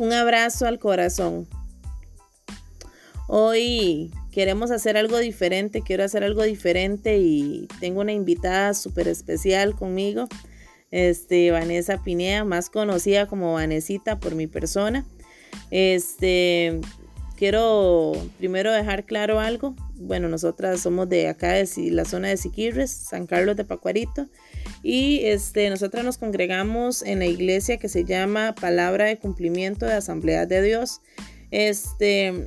Un 0.00 0.14
abrazo 0.14 0.64
al 0.64 0.78
corazón. 0.78 1.46
Hoy 3.28 4.10
queremos 4.32 4.70
hacer 4.70 4.96
algo 4.96 5.18
diferente, 5.18 5.82
quiero 5.82 6.04
hacer 6.04 6.24
algo 6.24 6.42
diferente 6.42 7.18
y 7.18 7.68
tengo 7.80 8.00
una 8.00 8.14
invitada 8.14 8.72
súper 8.72 9.08
especial 9.08 9.74
conmigo, 9.74 10.26
este, 10.90 11.50
Vanessa 11.50 12.02
Pinea, 12.02 12.44
más 12.46 12.70
conocida 12.70 13.26
como 13.26 13.52
Vanesita 13.52 14.18
por 14.18 14.34
mi 14.34 14.46
persona. 14.46 15.04
Este, 15.70 16.80
quiero 17.36 18.12
primero 18.38 18.72
dejar 18.72 19.04
claro 19.04 19.38
algo. 19.38 19.76
Bueno, 19.96 20.30
nosotras 20.30 20.80
somos 20.80 21.10
de 21.10 21.28
acá, 21.28 21.52
de 21.52 21.68
la 21.90 22.06
zona 22.06 22.28
de 22.28 22.38
Siquirres, 22.38 22.90
San 22.90 23.26
Carlos 23.26 23.54
de 23.54 23.66
Pacuarito. 23.66 24.28
Y 24.82 25.20
este, 25.24 25.68
nosotras 25.68 26.04
nos 26.04 26.16
congregamos 26.16 27.02
en 27.02 27.18
la 27.18 27.26
iglesia 27.26 27.76
que 27.76 27.88
se 27.88 28.04
llama 28.04 28.54
Palabra 28.58 29.06
de 29.06 29.18
Cumplimiento 29.18 29.86
de 29.86 29.92
Asamblea 29.94 30.46
de 30.46 30.62
Dios. 30.62 31.00
Este, 31.50 32.46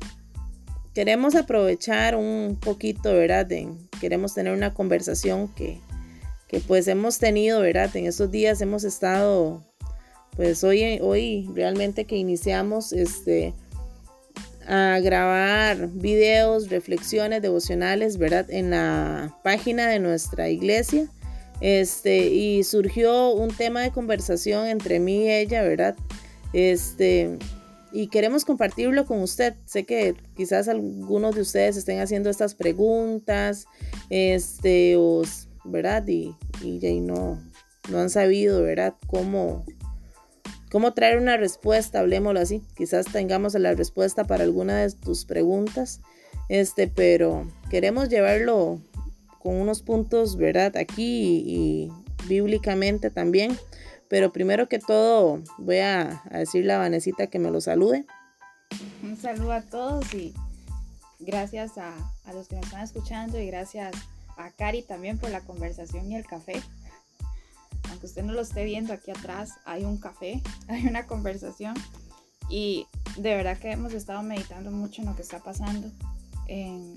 queremos 0.93 1.35
aprovechar 1.35 2.15
un 2.15 2.57
poquito, 2.59 3.13
¿verdad? 3.13 3.47
queremos 3.99 4.33
tener 4.33 4.53
una 4.53 4.73
conversación 4.73 5.47
que, 5.53 5.79
que, 6.47 6.59
pues 6.59 6.87
hemos 6.87 7.19
tenido, 7.19 7.61
¿verdad? 7.61 7.95
En 7.95 8.07
estos 8.07 8.31
días 8.31 8.61
hemos 8.61 8.83
estado, 8.83 9.63
pues 10.35 10.63
hoy, 10.63 10.99
hoy 11.01 11.49
realmente 11.53 12.05
que 12.05 12.15
iniciamos 12.15 12.93
este, 12.93 13.53
a 14.67 14.99
grabar 15.01 15.89
videos, 15.89 16.69
reflexiones 16.69 17.41
devocionales, 17.41 18.17
¿verdad? 18.17 18.49
En 18.49 18.71
la 18.71 19.37
página 19.43 19.87
de 19.87 19.99
nuestra 19.99 20.49
iglesia. 20.49 21.07
Este, 21.61 22.27
y 22.27 22.63
surgió 22.63 23.31
un 23.31 23.55
tema 23.55 23.81
de 23.81 23.91
conversación 23.91 24.67
entre 24.67 24.99
mí 24.99 25.25
y 25.25 25.31
ella, 25.31 25.63
¿verdad? 25.63 25.95
Este, 26.51 27.37
y 27.93 28.07
queremos 28.07 28.43
compartirlo 28.43 29.05
con 29.05 29.21
usted. 29.21 29.53
Sé 29.65 29.85
que 29.85 30.15
quizás 30.35 30.67
algunos 30.67 31.35
de 31.35 31.41
ustedes 31.41 31.77
estén 31.77 31.99
haciendo 31.99 32.29
estas 32.29 32.55
preguntas, 32.55 33.67
este, 34.09 34.97
¿verdad? 35.63 36.05
Y, 36.07 36.35
y, 36.63 36.99
no, 36.99 37.39
no 37.89 37.99
han 37.99 38.09
sabido, 38.09 38.63
¿verdad? 38.63 38.95
Cómo, 39.07 39.63
cómo 40.71 40.93
traer 40.93 41.19
una 41.19 41.37
respuesta, 41.37 41.99
hablemoslo 41.99 42.39
así. 42.39 42.63
Quizás 42.75 43.05
tengamos 43.05 43.53
la 43.53 43.73
respuesta 43.75 44.23
para 44.25 44.43
alguna 44.43 44.79
de 44.81 44.91
tus 44.91 45.25
preguntas, 45.25 46.01
este, 46.49 46.87
pero 46.87 47.47
queremos 47.69 48.09
llevarlo 48.09 48.81
con 49.43 49.55
unos 49.55 49.83
puntos, 49.83 50.37
¿verdad? 50.37 50.75
Aquí 50.77 51.43
y, 51.45 51.91
bíblicamente 52.27 53.11
también. 53.11 53.57
Pero 54.07 54.31
primero 54.31 54.69
que 54.69 54.79
todo 54.79 55.41
voy 55.57 55.79
a, 55.79 56.23
decirle 56.31 56.73
a 56.73 56.77
Vanesita 56.77 57.27
que 57.27 57.39
me 57.39 57.51
lo 57.51 57.59
salude. 57.59 58.05
Un 59.03 59.17
saludo 59.17 59.51
a 59.51 59.61
todos 59.61 60.13
y 60.13 60.33
gracias 61.19 61.77
a, 61.77 61.93
a 62.25 62.33
los 62.33 62.47
que 62.47 62.55
me 62.55 62.61
están 62.61 62.81
escuchando 62.81 63.39
y 63.39 63.47
gracias 63.47 63.93
a 64.37 64.49
Cari 64.51 64.81
también 64.81 65.17
por 65.17 65.29
la 65.29 65.41
conversación 65.41 66.11
y 66.11 66.15
el 66.15 66.25
café 66.25 66.61
aunque 67.89 68.05
usted 68.05 68.23
no 68.23 68.33
lo 68.33 68.41
esté 68.41 68.63
viendo 68.63 68.93
aquí 68.93 69.11
atrás, 69.11 69.51
hay 69.65 69.83
un 69.83 69.97
café, 69.97 70.41
hay 70.67 70.87
una 70.87 71.05
conversación 71.05 71.75
y 72.49 72.87
de 73.17 73.35
verdad 73.35 73.57
que 73.57 73.71
hemos 73.71 73.93
estado 73.93 74.21
meditando 74.23 74.71
mucho 74.71 75.01
en 75.01 75.07
lo 75.07 75.15
que 75.15 75.21
está 75.21 75.39
pasando, 75.39 75.89
en, 76.47 76.95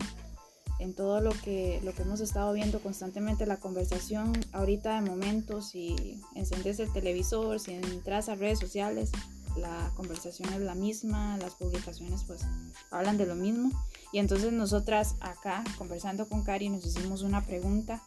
todo 0.94 1.20
lo 1.20 1.30
que, 1.30 1.80
lo 1.82 1.92
que 1.94 2.02
hemos 2.02 2.20
estado 2.20 2.52
viendo 2.52 2.80
constantemente, 2.80 3.46
la 3.46 3.58
conversación 3.58 4.32
ahorita 4.52 5.00
de 5.00 5.08
momentos, 5.08 5.70
si 5.70 6.20
encendes 6.34 6.78
el 6.80 6.92
televisor, 6.92 7.60
si 7.60 7.74
entras 7.74 8.28
a 8.28 8.34
redes 8.34 8.58
sociales, 8.58 9.10
la 9.56 9.90
conversación 9.96 10.52
es 10.52 10.60
la 10.60 10.74
misma, 10.74 11.38
las 11.38 11.54
publicaciones 11.54 12.24
pues 12.24 12.42
hablan 12.90 13.16
de 13.16 13.26
lo 13.26 13.34
mismo. 13.34 13.70
Y 14.12 14.18
entonces 14.18 14.52
nosotras 14.52 15.16
acá 15.20 15.64
conversando 15.78 16.28
con 16.28 16.42
Cari 16.44 16.68
nos 16.68 16.84
hicimos 16.84 17.22
una 17.22 17.44
pregunta 17.44 18.02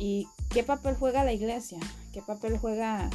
¿Y 0.00 0.28
qué 0.48 0.64
papel 0.64 0.96
juega 0.98 1.24
la 1.24 1.34
iglesia? 1.34 1.78
¿Qué 2.10 2.22
papel 2.22 2.56
juega 2.56 3.10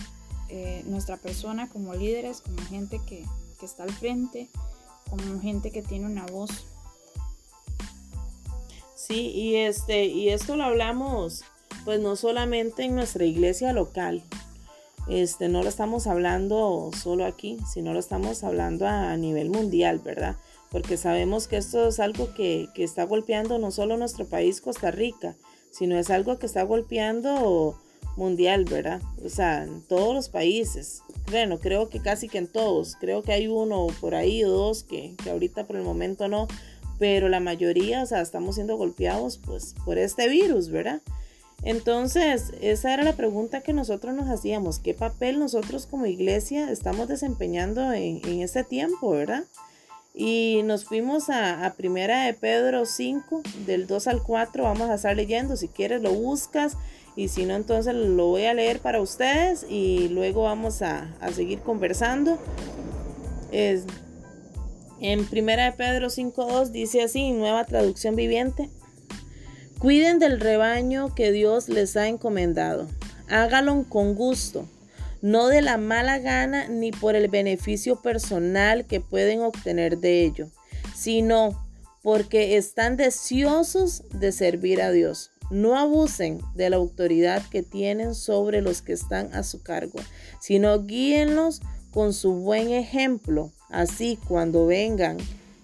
eh, 0.49 0.83
nuestra 0.85 1.17
persona 1.17 1.67
como 1.67 1.95
líderes, 1.95 2.41
como 2.41 2.61
gente 2.61 3.01
que, 3.07 3.25
está 3.63 3.81
al 3.81 3.91
frente, 3.91 4.47
como 5.09 5.41
gente 5.41 5.71
que 5.71 5.81
tiene 5.81 6.05
una 6.05 6.27
voz? 6.27 6.51
Sí, 8.95 9.31
y 9.31 9.55
este, 9.57 10.05
y 10.05 10.29
esto 10.29 10.55
lo 10.55 10.63
hablamos, 10.63 11.43
pues 11.83 11.99
no 11.99 12.15
solamente 12.15 12.83
en 12.83 12.95
nuestra 12.95 13.25
iglesia 13.25 13.73
local. 13.73 14.23
Este, 15.07 15.49
no 15.49 15.61
lo 15.61 15.69
estamos 15.69 16.07
hablando 16.07 16.89
solo 16.97 17.25
aquí, 17.25 17.59
sino 17.71 17.93
lo 17.93 17.99
estamos 17.99 18.43
hablando 18.43 18.87
a, 18.87 19.15
nivel 19.17 19.49
mundial, 19.49 19.99
¿verdad? 19.99 20.37
Porque 20.71 20.97
sabemos 20.97 21.47
que 21.47 21.57
esto 21.57 21.89
es 21.89 21.99
algo 21.99 22.33
que, 22.33 22.69
que 22.73 22.83
está 22.83 23.03
golpeando 23.03 23.59
no 23.59 23.69
solo 23.69 23.97
nuestro 23.97 24.25
país, 24.25 24.61
Costa 24.61 24.89
Rica, 24.89 25.35
sino 25.69 25.97
es 25.97 26.09
algo 26.09 26.39
que 26.39 26.47
está 26.47 26.63
golpeando 26.63 27.77
mundial, 28.15 28.65
¿verdad? 28.65 29.01
O 29.23 29.29
sea, 29.29 29.63
en 29.63 29.81
todos 29.81 30.13
los 30.13 30.29
países. 30.29 31.01
Bueno, 31.29 31.59
creo 31.59 31.89
que 31.89 31.99
casi 31.99 32.29
que 32.29 32.37
en 32.37 32.47
todos. 32.47 32.95
Creo 32.99 33.21
que 33.21 33.33
hay 33.33 33.47
uno 33.47 33.87
por 33.99 34.15
ahí 34.15 34.43
o 34.43 34.49
dos 34.49 34.83
que, 34.83 35.15
que 35.23 35.29
ahorita 35.29 35.65
por 35.65 35.75
el 35.75 35.83
momento 35.83 36.27
no. 36.27 36.47
Pero 36.99 37.29
la 37.29 37.39
mayoría, 37.39 38.03
o 38.03 38.05
sea, 38.05 38.21
estamos 38.21 38.55
siendo 38.55 38.77
golpeados 38.77 39.37
pues 39.37 39.75
por 39.85 39.97
este 39.97 40.29
virus, 40.29 40.69
¿verdad? 40.69 41.01
Entonces, 41.63 42.53
esa 42.61 42.93
era 42.93 43.03
la 43.03 43.13
pregunta 43.13 43.61
que 43.61 43.73
nosotros 43.73 44.13
nos 44.13 44.29
hacíamos. 44.29 44.79
¿Qué 44.79 44.93
papel 44.93 45.39
nosotros 45.39 45.87
como 45.87 46.05
iglesia 46.05 46.71
estamos 46.71 47.07
desempeñando 47.07 47.91
en, 47.93 48.21
en 48.25 48.41
este 48.41 48.63
tiempo, 48.63 49.11
verdad? 49.11 49.45
Y 50.17 50.61
nos 50.63 50.85
fuimos 50.85 51.29
a, 51.29 51.73
Primera 51.75 52.23
de 52.23 52.33
Pedro 52.33 52.85
5, 52.85 53.41
del 53.65 53.85
2 53.85 54.07
al 54.07 54.23
4. 54.23 54.63
Vamos 54.63 54.89
a 54.89 54.95
estar 54.95 55.13
leyendo. 55.13 55.57
Si 55.57 55.67
quieres 55.67 56.01
lo 56.01 56.13
buscas. 56.13 56.77
Y 57.17 57.27
si 57.27 57.45
no, 57.45 57.55
entonces 57.55 57.93
lo 57.93 58.27
voy 58.27 58.45
a 58.45 58.53
leer 58.53 58.79
para 58.79 59.01
ustedes. 59.01 59.65
Y 59.69 60.07
luego 60.07 60.43
vamos 60.43 60.81
a, 60.81 61.13
seguir 61.33 61.59
conversando. 61.59 62.39
En 64.99 65.25
Primera 65.25 65.65
de 65.65 65.71
Pedro 65.73 66.07
5.2 66.07 66.69
dice 66.71 67.01
así, 67.01 67.31
nueva 67.31 67.65
traducción 67.65 68.15
viviente. 68.15 68.69
Cuiden 69.79 70.19
del 70.19 70.39
rebaño 70.39 71.13
que 71.13 71.31
Dios 71.31 71.69
les 71.69 71.97
ha 71.97 72.07
encomendado. 72.07 72.87
Hágalo 73.27 73.85
con 73.89 74.15
gusto 74.15 74.67
no 75.25 75.47
de 75.47 75.63
la 75.63 75.77
mala 75.77 76.19
gana 76.19 76.67
ni 76.67 76.91
por 76.91 77.15
el 77.15 77.29
beneficio 77.29 77.99
personal 77.99 78.85
que 78.85 79.01
pueden 79.01 79.41
obtener 79.41 79.97
de 79.97 80.23
ello, 80.23 80.51
sino 80.93 81.67
porque 82.03 82.57
están 82.57 82.95
deseosos 82.95 84.03
de 84.11 84.31
servir 84.31 84.83
a 84.83 84.91
Dios. 84.91 85.31
No 85.49 85.79
abusen 85.79 86.41
de 86.53 86.69
la 86.69 86.75
autoridad 86.75 87.41
que 87.49 87.63
tienen 87.63 88.13
sobre 88.13 88.61
los 88.61 88.83
que 88.83 88.93
están 88.93 89.33
a 89.33 89.41
su 89.41 89.63
cargo, 89.63 89.99
sino 90.39 90.83
guíenlos 90.83 91.61
con 91.95 92.13
su 92.13 92.33
buen 92.33 92.71
ejemplo. 92.71 93.53
Así 93.69 94.19
cuando 94.27 94.65
vengan, 94.65 95.17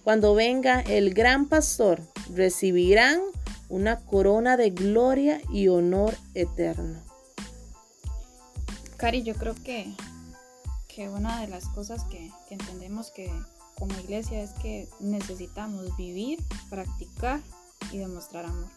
cuando 0.05 0.33
venga 0.33 0.79
el 0.79 1.13
gran 1.13 1.45
pastor, 1.45 1.99
recibirán 2.33 3.19
una 3.67 3.97
corona 3.97 4.55
de 4.55 4.69
gloria 4.69 5.41
y 5.51 5.67
honor 5.67 6.15
eterno. 6.33 7.01
Cari, 8.95 9.23
yo 9.23 9.35
creo 9.35 9.55
que, 9.55 9.93
que 10.87 11.09
una 11.09 11.41
de 11.41 11.47
las 11.47 11.65
cosas 11.65 12.05
que, 12.05 12.31
entendemos 12.49 13.11
que 13.11 13.29
como 13.77 13.99
iglesia 13.99 14.41
es 14.41 14.51
que 14.51 14.87
necesitamos 15.01 15.97
vivir, 15.97 16.39
practicar 16.69 17.41
y 17.91 17.97
demostrar 17.97 18.45
amor. 18.45 18.69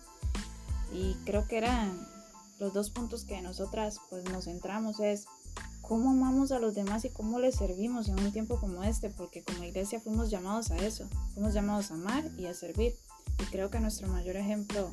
Y 0.92 1.14
creo 1.24 1.46
que 1.46 1.58
eran 1.58 2.04
los 2.58 2.74
dos 2.74 2.90
puntos 2.90 3.24
que 3.24 3.40
nosotras 3.42 4.00
pues 4.10 4.24
nos 4.24 4.46
centramos 4.46 4.98
es 4.98 5.26
cómo 5.86 6.10
amamos 6.10 6.52
a 6.52 6.58
los 6.58 6.74
demás 6.74 7.04
y 7.04 7.10
cómo 7.10 7.38
les 7.38 7.56
servimos 7.56 8.08
en 8.08 8.18
un 8.18 8.32
tiempo 8.32 8.58
como 8.58 8.82
este, 8.84 9.10
porque 9.10 9.42
como 9.42 9.64
iglesia 9.64 10.00
fuimos 10.00 10.30
llamados 10.30 10.70
a 10.70 10.76
eso, 10.78 11.08
fuimos 11.34 11.54
llamados 11.54 11.90
a 11.90 11.94
amar 11.94 12.30
y 12.38 12.46
a 12.46 12.54
servir. 12.54 12.96
Y 13.40 13.44
creo 13.50 13.70
que 13.70 13.80
nuestro 13.80 14.08
mayor 14.08 14.36
ejemplo 14.36 14.90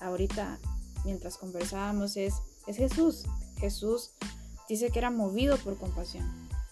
ahorita, 0.00 0.58
mientras 1.04 1.36
conversábamos, 1.38 2.16
es, 2.16 2.34
es 2.66 2.76
Jesús. 2.76 3.24
Jesús 3.58 4.10
Dice 4.68 4.90
que 4.90 4.98
era 4.98 5.10
movido 5.10 5.58
por 5.58 5.76
compasión. 5.76 6.24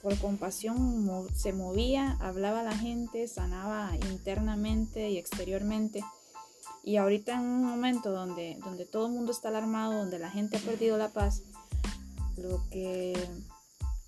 Por 0.02 0.18
compasión 0.18 1.28
se 1.34 1.52
movía, 1.52 2.16
hablaba 2.20 2.60
a 2.60 2.64
la 2.64 2.76
gente, 2.76 3.28
sanaba 3.28 3.90
internamente 4.10 5.10
y 5.10 5.18
exteriormente. 5.18 6.02
Y 6.82 6.96
ahorita 6.96 7.34
en 7.34 7.40
un 7.40 7.64
momento 7.64 8.10
donde, 8.10 8.58
donde 8.64 8.86
todo 8.86 9.06
el 9.06 9.12
mundo 9.12 9.30
está 9.30 9.48
alarmado, 9.48 9.92
donde 9.92 10.18
la 10.18 10.30
gente 10.30 10.56
ha 10.56 10.60
perdido 10.60 10.96
la 10.98 11.10
paz, 11.10 11.42
lo 12.36 12.62
que 12.70 13.12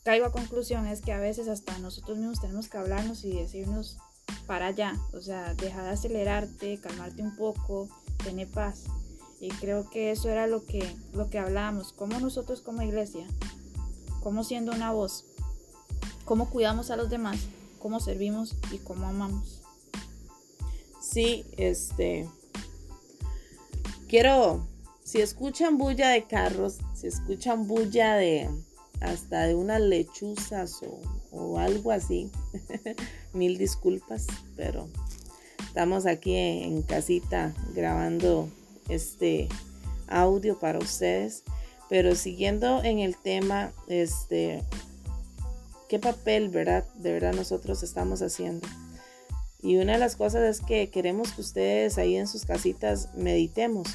caigo 0.03 0.27
a 0.27 0.33
conclusión 0.33 0.87
es 0.87 1.01
que 1.01 1.13
a 1.13 1.19
veces 1.19 1.49
hasta 1.49 1.79
nosotros 1.79 2.19
mismos 2.19 2.41
tenemos 2.41 2.69
que 2.69 2.79
hablarnos 2.79 3.25
y 3.25 3.33
decirnos 3.33 3.99
para 4.47 4.67
allá, 4.67 4.95
o 5.13 5.21
sea, 5.21 5.55
deja 5.55 5.83
de 5.83 5.91
acelerarte, 5.91 6.79
calmarte 6.79 7.23
un 7.23 7.37
poco, 7.37 7.89
tener 8.23 8.49
paz. 8.49 8.85
Y 9.41 9.49
creo 9.49 9.91
que 9.91 10.11
eso 10.11 10.31
era 10.31 10.47
lo 10.47 10.65
que, 10.65 10.97
lo 11.13 11.29
que 11.29 11.39
hablábamos, 11.39 11.93
como 11.93 12.19
nosotros 12.21 12.61
como 12.61 12.83
iglesia 12.83 13.27
como 14.23 14.43
siendo 14.43 14.73
una 14.73 14.91
voz 14.91 15.27
cómo 16.25 16.49
cuidamos 16.49 16.91
a 16.91 16.97
los 16.97 17.11
demás, 17.11 17.39
cómo 17.79 18.01
servimos 18.01 18.57
y 18.73 18.79
cómo 18.79 19.07
amamos. 19.07 19.61
Sí, 21.01 21.45
este, 21.57 22.29
quiero, 24.09 24.67
si 25.05 25.21
escuchan 25.21 25.79
bulla 25.79 26.09
de 26.09 26.25
carros, 26.25 26.79
si 26.95 27.07
escuchan 27.07 27.69
bulla 27.69 28.17
de 28.17 28.51
hasta 29.01 29.43
de 29.43 29.55
unas 29.55 29.81
lechuzas 29.81 30.81
o, 30.83 31.01
o 31.31 31.59
algo 31.59 31.93
así, 31.93 32.31
mil 33.33 33.59
disculpas, 33.59 34.27
pero 34.57 34.89
estamos 35.67 36.07
aquí 36.07 36.35
en 36.37 36.83
casita 36.83 37.55
grabando 37.75 38.49
este 38.89 39.49
audio 40.09 40.59
para 40.59 40.79
ustedes. 40.79 41.45
Pero 41.89 42.15
siguiendo 42.15 42.83
en 42.83 42.99
el 42.99 43.17
tema, 43.17 43.73
este, 43.89 44.63
¿qué 45.89 45.99
papel, 45.99 46.49
verdad? 46.49 46.85
De 46.95 47.13
verdad 47.13 47.35
nosotros 47.35 47.83
estamos 47.83 48.23
haciendo. 48.23 48.67
Y 49.61 49.77
una 49.77 49.93
de 49.93 49.99
las 49.99 50.17
cosas 50.17 50.43
es 50.43 50.65
que 50.65 50.91
queremos 50.91 51.33
que 51.33 51.41
ustedes 51.41 51.99
ahí 51.99 52.17
en 52.17 52.27
sus 52.27 52.45
casitas 52.45 53.15
meditemos. 53.15 53.89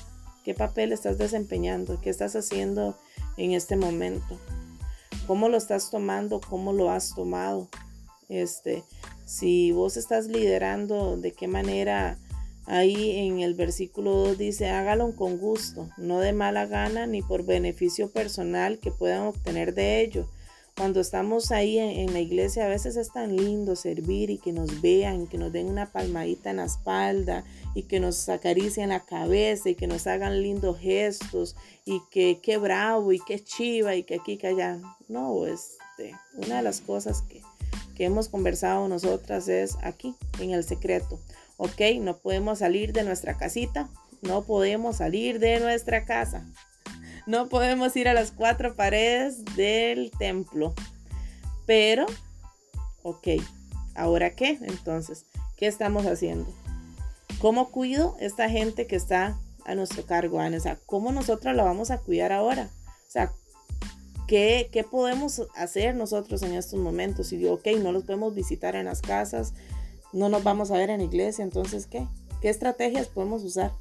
¿Qué 0.50 0.56
papel 0.56 0.92
estás 0.94 1.20
desempeñando? 1.20 2.02
¿Qué 2.02 2.10
estás 2.10 2.36
haciendo 2.36 2.98
en 3.38 3.52
este 3.52 3.76
momento? 3.76 4.40
¿Cómo 5.28 5.48
lo 5.48 5.58
estás 5.58 5.92
tomando? 5.92 6.42
¿Cómo 6.42 6.74
lo 6.74 6.90
has 6.90 7.14
tomado? 7.14 7.70
Este, 8.30 8.82
si 9.26 9.72
vos 9.72 9.96
estás 9.96 10.26
liderando, 10.26 11.18
¿de 11.18 11.34
qué 11.34 11.48
manera 11.48 12.18
Ahí 12.66 13.18
en 13.18 13.42
el 13.42 13.54
versículo 13.54 14.12
2 14.12 14.40
dice, 14.40 14.70
hágalo 14.70 15.16
con 15.16 15.38
gusto, 15.38 15.88
no 15.98 16.20
de 16.20 16.34
mala 16.34 16.66
gana 16.66 17.06
ni 17.06 17.22
por 17.22 17.46
beneficio 17.46 18.10
personal 18.10 18.80
que 18.80 18.90
puedan 18.90 19.28
obtener 19.28 19.76
de 19.76 20.02
ello. 20.02 20.28
Cuando 20.80 21.02
estamos 21.02 21.52
ahí 21.52 21.78
en, 21.78 22.14
la 22.14 22.22
iglesia 22.22 22.64
a 22.64 22.70
veces 22.70 22.96
es 22.96 23.12
tan 23.12 23.36
lindo 23.36 23.76
servir 23.76 24.30
y 24.30 24.38
que 24.38 24.54
nos 24.54 24.80
vean, 24.80 25.28
que 25.28 25.38
nos 25.38 25.52
den 25.52 25.68
una 25.68 25.92
palmadita 25.92 26.52
en 26.52 26.56
la 26.56 26.64
espalda 26.64 27.44
y 27.76 27.84
que 27.84 28.00
nos 28.00 28.30
acaricien 28.30 28.88
la 28.88 29.02
cabeza 29.02 29.68
y 29.68 29.76
que 29.76 29.88
nos 29.88 30.08
hagan 30.08 30.42
lindos 30.42 30.80
gestos 30.80 31.58
y 31.84 32.02
que 32.10 32.40
qué 32.42 32.56
bravo 32.56 33.12
y 33.12 33.20
qué 33.20 33.44
chiva 33.44 33.96
y 33.96 34.04
que 34.04 34.16
aquí, 34.16 34.38
que 34.38 34.48
allá. 34.48 34.80
No, 35.10 35.46
este, 35.46 36.16
una 36.36 36.56
de 36.56 36.64
las 36.64 36.80
cosas 36.80 37.24
que, 37.24 37.42
que 37.98 38.06
hemos 38.06 38.30
conversado 38.30 38.88
nosotras 38.88 39.50
es 39.50 39.76
aquí, 39.82 40.16
en 40.40 40.52
el 40.52 40.64
secreto. 40.64 41.20
¿ok? 41.58 41.82
No 42.00 42.16
podemos 42.16 42.60
salir 42.60 42.94
de 42.94 43.04
nuestra 43.04 43.36
casita, 43.36 43.90
no 44.22 44.44
podemos 44.44 44.96
salir 44.96 45.40
de 45.40 45.60
nuestra 45.60 46.06
casa, 46.06 46.46
no 47.30 47.48
podemos 47.48 47.96
ir 47.96 48.08
a 48.08 48.16
las 48.16 48.32
cuatro 48.32 48.76
paredes 48.76 49.46
del 49.56 50.10
templo. 50.18 50.74
Pero, 51.68 52.08
ok, 53.04 53.28
¿ahora 53.94 54.32
qué? 54.32 54.58
Entonces, 54.64 55.26
¿qué 55.56 55.68
estamos 55.68 56.08
haciendo? 56.08 56.52
¿Cómo 57.40 57.70
cuido 57.70 58.18
esta 58.20 58.50
gente 58.50 58.88
que 58.88 58.96
está 58.96 59.38
a 59.66 59.76
nuestro 59.76 60.08
cargo, 60.08 60.40
Ana? 60.40 60.58
O 60.58 60.60
sea, 60.60 60.80
¿cómo 60.88 61.12
nosotros 61.12 61.56
la 61.56 61.64
vamos 61.64 61.92
a 61.92 62.00
cuidar 62.00 62.32
ahora? 62.32 62.72
O 63.08 63.12
sea, 63.12 63.32
¿qué, 64.28 64.68
¿qué, 64.72 64.84
podemos 64.84 65.44
hacer 65.56 65.94
nosotros 65.94 66.42
en 66.42 66.56
estos 66.56 66.80
momentos? 66.80 67.32
Y 67.32 67.38
digo, 67.38 67.54
ok, 67.54 67.68
no 67.80 67.92
los 67.92 68.06
podemos 68.06 68.34
visitar 68.34 68.76
en 68.76 68.86
las 68.86 69.04
casas, 69.04 69.54
no 70.14 70.30
nos 70.30 70.44
vamos 70.44 70.72
a 70.72 70.78
ver 70.78 70.90
en 70.90 71.02
iglesia, 71.02 71.44
entonces 71.44 71.86
¿qué? 71.86 72.08
¿Qué 72.42 72.50
estrategias 72.50 73.08
podemos 73.08 73.44
usar? 73.44 73.72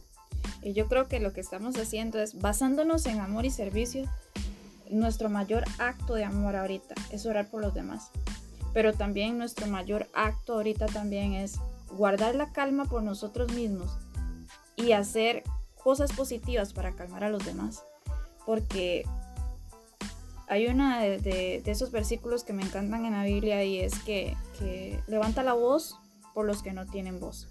Y 0.62 0.72
yo 0.72 0.88
creo 0.88 1.08
que 1.08 1.20
lo 1.20 1.32
que 1.32 1.40
estamos 1.40 1.76
haciendo 1.76 2.19
es, 2.20 2.40
basándonos 2.40 3.06
en 3.06 3.20
amor 3.20 3.44
y 3.44 3.50
servicio, 3.50 4.08
nuestro 4.90 5.28
mayor 5.28 5.64
acto 5.78 6.14
de 6.14 6.25
amor 6.25 6.56
ahorita 6.56 6.94
es 7.10 7.26
orar 7.26 7.49
por 7.49 7.62
los 7.62 7.75
demás. 7.75 8.10
Pero 8.72 8.93
también 8.93 9.38
nuestro 9.38 9.66
mayor 9.66 10.08
acto 10.14 10.55
ahorita 10.55 10.87
también 10.87 11.32
es 11.34 11.56
guardar 11.90 12.34
la 12.34 12.52
calma 12.52 12.84
por 12.84 13.02
nosotros 13.02 13.52
mismos 13.52 13.90
y 14.76 14.93
hacer 14.93 15.43
cosas 15.82 16.12
positivas 16.12 16.72
para 16.72 16.94
calmar 16.94 17.25
a 17.25 17.31
los 17.31 17.44
demás. 17.44 17.82
Porque 18.44 19.04
hay 20.49 20.66
una 20.66 21.00
de, 21.00 21.62
esos 21.66 21.90
versículos 21.90 22.44
que 22.44 22.52
me 22.52 22.62
encantan 22.62 23.04
en 23.04 23.12
la 23.12 23.25
Biblia 23.25 23.64
y 23.64 23.81
es 23.81 23.99
que 24.00 24.37
levanta 25.06 25.43
la 25.43 25.52
voz 25.52 25.99
por 26.34 26.46
los 26.46 26.62
que 26.62 26.72
no 26.72 26.87
tienen 26.87 27.20
voz. 27.20 27.49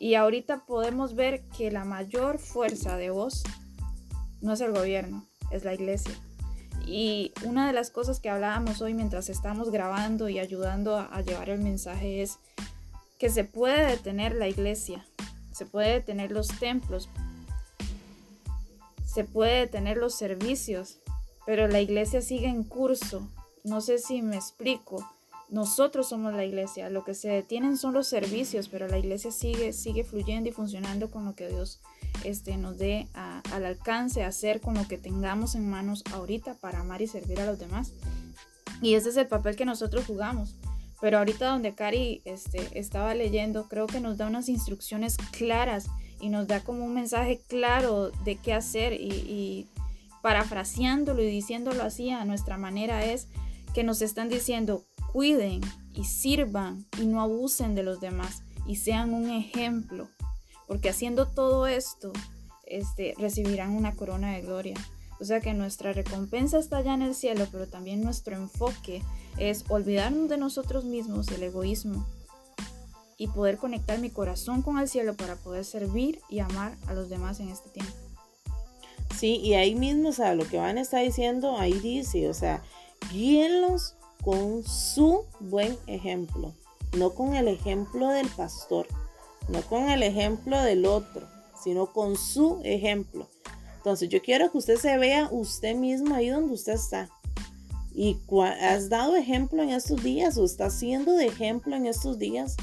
Y 0.00 0.14
ahorita 0.14 0.64
podemos 0.64 1.14
ver 1.14 1.42
que 1.56 1.70
la 1.70 1.84
mayor 1.84 2.38
fuerza 2.38 2.96
de 2.96 3.10
voz 3.10 3.42
no 4.40 4.52
es 4.52 4.60
el 4.60 4.72
gobierno, 4.72 5.26
es 5.50 5.64
la 5.64 5.74
iglesia. 5.74 6.14
Y 6.86 7.32
una 7.44 7.66
de 7.66 7.72
las 7.72 7.90
cosas 7.90 8.20
que 8.20 8.30
hablábamos 8.30 8.80
hoy 8.80 8.94
mientras 8.94 9.28
estamos 9.28 9.70
grabando 9.70 10.28
y 10.28 10.38
ayudando 10.38 10.96
a, 10.96 11.20
llevar 11.22 11.50
el 11.50 11.58
mensaje 11.58 12.22
es 12.22 12.38
que 13.18 13.28
se 13.28 13.44
puede 13.44 13.86
detener 13.86 14.36
la 14.36 14.48
iglesia, 14.48 15.04
se 15.52 15.66
puede 15.66 15.94
detener 15.94 16.30
los 16.30 16.48
templos, 16.48 17.08
se 19.04 19.24
puede 19.24 19.60
detener 19.60 19.96
los 19.96 20.14
servicios, 20.14 20.98
pero 21.44 21.66
la 21.66 21.80
iglesia 21.80 22.22
sigue 22.22 22.46
en 22.46 22.62
curso. 22.62 23.28
No 23.64 23.80
sé 23.80 23.98
si 23.98 24.22
me 24.22 24.36
explico. 24.36 25.04
Nosotros 25.50 26.08
somos 26.08 26.34
la 26.34 26.44
iglesia, 26.44 26.90
lo 26.90 27.04
que 27.04 27.14
se 27.14 27.28
detienen 27.28 27.78
son 27.78 27.94
los 27.94 28.06
servicios, 28.06 28.68
pero 28.68 28.86
la 28.86 28.98
iglesia 28.98 29.30
sigue, 29.30 29.72
sigue 29.72 30.04
fluyendo 30.04 30.50
y 30.50 30.52
funcionando 30.52 31.10
con 31.10 31.24
lo 31.24 31.34
que 31.34 31.48
Dios 31.48 31.80
este, 32.22 32.58
nos 32.58 32.76
dé 32.76 33.08
al 33.14 33.64
alcance, 33.64 34.24
a 34.24 34.28
hacer 34.28 34.60
con 34.60 34.74
lo 34.74 34.86
que 34.86 34.98
tengamos 34.98 35.54
en 35.54 35.68
manos 35.68 36.04
ahorita 36.12 36.54
para 36.54 36.80
amar 36.80 37.00
y 37.00 37.06
servir 37.06 37.40
a 37.40 37.46
los 37.46 37.58
demás. 37.58 37.92
Y 38.82 38.94
ese 38.94 39.08
es 39.08 39.16
el 39.16 39.26
papel 39.26 39.56
que 39.56 39.64
nosotros 39.64 40.04
jugamos. 40.06 40.54
Pero 41.00 41.18
ahorita 41.18 41.48
donde 41.48 41.74
Cari 41.74 42.20
este, 42.24 42.78
estaba 42.78 43.14
leyendo, 43.14 43.68
creo 43.68 43.86
que 43.86 44.00
nos 44.00 44.18
da 44.18 44.26
unas 44.26 44.48
instrucciones 44.48 45.16
claras 45.30 45.86
y 46.20 46.28
nos 46.28 46.46
da 46.46 46.60
como 46.60 46.84
un 46.84 46.92
mensaje 46.92 47.40
claro 47.46 48.10
de 48.24 48.36
qué 48.36 48.52
hacer 48.52 48.92
y, 48.92 49.06
y 49.06 49.68
parafraseándolo 50.22 51.22
y 51.22 51.26
diciéndolo 51.26 51.84
así 51.84 52.10
a 52.10 52.24
nuestra 52.24 52.58
manera 52.58 53.04
es 53.04 53.28
que 53.74 53.84
nos 53.84 54.02
están 54.02 54.28
diciendo 54.28 54.84
cuiden 55.12 55.60
y 55.94 56.04
sirvan 56.04 56.86
y 57.00 57.06
no 57.06 57.20
abusen 57.20 57.74
de 57.74 57.82
los 57.82 58.00
demás 58.00 58.42
y 58.66 58.76
sean 58.76 59.14
un 59.14 59.30
ejemplo, 59.30 60.08
porque 60.66 60.90
haciendo 60.90 61.26
todo 61.26 61.66
esto, 61.66 62.12
este, 62.66 63.14
recibirán 63.18 63.70
una 63.70 63.96
corona 63.96 64.32
de 64.34 64.42
gloria. 64.42 64.76
O 65.20 65.24
sea 65.24 65.40
que 65.40 65.52
nuestra 65.54 65.92
recompensa 65.92 66.58
está 66.58 66.76
allá 66.76 66.94
en 66.94 67.02
el 67.02 67.14
cielo, 67.14 67.46
pero 67.50 67.66
también 67.66 68.02
nuestro 68.02 68.36
enfoque 68.36 69.02
es 69.36 69.64
olvidarnos 69.68 70.28
de 70.28 70.36
nosotros 70.36 70.84
mismos, 70.84 71.28
el 71.28 71.42
egoísmo, 71.42 72.06
y 73.16 73.26
poder 73.26 73.56
conectar 73.56 73.98
mi 73.98 74.10
corazón 74.10 74.62
con 74.62 74.78
el 74.78 74.88
cielo 74.88 75.16
para 75.16 75.34
poder 75.34 75.64
servir 75.64 76.20
y 76.28 76.38
amar 76.38 76.76
a 76.86 76.94
los 76.94 77.08
demás 77.08 77.40
en 77.40 77.48
este 77.48 77.68
tiempo. 77.70 77.92
Sí, 79.16 79.36
y 79.36 79.54
ahí 79.54 79.74
mismo, 79.74 80.10
o 80.10 80.12
sea, 80.12 80.34
lo 80.34 80.46
que 80.46 80.58
Van 80.58 80.78
está 80.78 80.98
diciendo, 80.98 81.56
ahí 81.58 81.72
dice, 81.72 82.28
o 82.28 82.34
sea, 82.34 82.62
guíenlos 83.10 83.96
con 84.22 84.62
su 84.64 85.24
buen 85.40 85.76
ejemplo, 85.86 86.52
no 86.96 87.14
con 87.14 87.34
el 87.34 87.48
ejemplo 87.48 88.08
del 88.08 88.28
pastor, 88.28 88.86
no 89.48 89.62
con 89.62 89.90
el 89.90 90.02
ejemplo 90.02 90.60
del 90.62 90.86
otro, 90.86 91.26
sino 91.62 91.92
con 91.92 92.16
su 92.16 92.60
ejemplo. 92.64 93.28
Entonces 93.76 94.08
yo 94.08 94.20
quiero 94.20 94.50
que 94.50 94.58
usted 94.58 94.76
se 94.76 94.98
vea 94.98 95.28
usted 95.30 95.74
mismo 95.74 96.14
ahí 96.14 96.28
donde 96.28 96.54
usted 96.54 96.74
está. 96.74 97.08
Y 97.94 98.18
has 98.62 98.88
dado 98.88 99.16
ejemplo 99.16 99.62
en 99.62 99.70
estos 99.70 100.02
días 100.02 100.36
o 100.38 100.44
está 100.44 100.70
siendo 100.70 101.12
de 101.12 101.26
ejemplo 101.26 101.74
en 101.74 101.86
estos 101.86 102.18
días. 102.18 102.56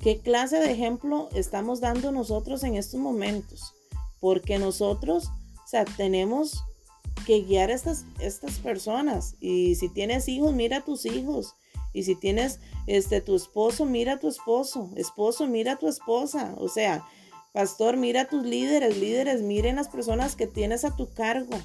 ¿Qué 0.00 0.20
clase 0.20 0.58
de 0.58 0.72
ejemplo 0.72 1.28
estamos 1.32 1.80
dando 1.80 2.12
nosotros 2.12 2.64
en 2.64 2.76
estos 2.76 3.00
momentos? 3.00 3.74
Porque 4.20 4.58
nosotros, 4.58 5.28
o 5.64 5.68
sea, 5.68 5.84
tenemos 5.84 6.64
que 7.26 7.42
guiar 7.42 7.70
a 7.70 7.74
estas, 7.74 8.04
estas 8.20 8.58
personas. 8.58 9.36
Y 9.40 9.74
si 9.76 9.88
tienes 9.88 10.28
hijos, 10.28 10.52
mira 10.52 10.78
a 10.78 10.84
tus 10.84 11.06
hijos. 11.06 11.54
Y 11.92 12.02
si 12.02 12.16
tienes 12.16 12.60
este 12.86 13.20
tu 13.20 13.36
esposo, 13.36 13.84
mira 13.84 14.14
a 14.14 14.18
tu 14.18 14.28
esposo. 14.28 14.90
Esposo, 14.96 15.46
mira 15.46 15.72
a 15.72 15.76
tu 15.76 15.88
esposa. 15.88 16.54
O 16.58 16.68
sea, 16.68 17.06
pastor, 17.52 17.96
mira 17.96 18.22
a 18.22 18.28
tus 18.28 18.44
líderes. 18.44 18.98
Líderes, 18.98 19.42
miren 19.42 19.76
las 19.76 19.88
personas 19.88 20.36
que 20.36 20.46
tienes 20.46 20.84
a 20.84 20.96
tu 20.96 21.08
cargo. 21.10 21.56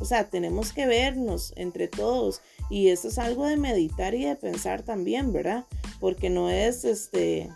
O 0.00 0.04
sea, 0.04 0.28
tenemos 0.28 0.72
que 0.72 0.86
vernos 0.86 1.52
entre 1.56 1.88
todos. 1.88 2.40
Y 2.70 2.88
eso 2.88 3.08
es 3.08 3.18
algo 3.18 3.46
de 3.46 3.56
meditar 3.56 4.14
y 4.14 4.24
de 4.24 4.36
pensar 4.36 4.82
también, 4.82 5.32
¿verdad? 5.32 5.64
Porque 6.00 6.30
no 6.30 6.50
es 6.50 6.84
este 6.84 7.50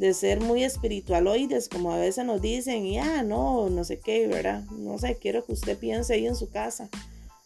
de 0.00 0.14
ser 0.14 0.40
muy 0.40 0.64
espiritualoides, 0.64 1.68
como 1.68 1.92
a 1.92 1.98
veces 1.98 2.24
nos 2.24 2.40
dicen, 2.40 2.90
ya, 2.90 3.22
no, 3.22 3.68
no 3.68 3.84
sé 3.84 4.00
qué, 4.00 4.26
¿verdad? 4.26 4.64
No 4.70 4.96
sé, 4.96 5.18
quiero 5.20 5.44
que 5.44 5.52
usted 5.52 5.76
piense 5.76 6.14
ahí 6.14 6.26
en 6.26 6.36
su 6.36 6.48
casa, 6.48 6.88